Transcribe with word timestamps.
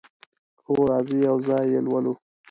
هو، 0.65 0.75
راځئ 0.89 1.17
یو 1.27 1.37
ځای 1.47 1.65
یی 1.73 1.79
لولو 1.85 2.13